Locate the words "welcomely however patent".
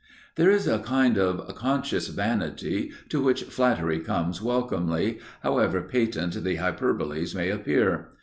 4.41-6.43